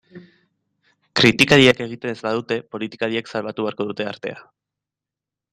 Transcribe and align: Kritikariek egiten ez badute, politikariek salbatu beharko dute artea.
Kritikariek 1.19 1.83
egiten 1.85 2.13
ez 2.15 2.25
badute, 2.29 2.59
politikariek 2.77 3.31
salbatu 3.35 3.69
beharko 3.69 3.89
dute 3.93 4.09
artea. 4.15 4.45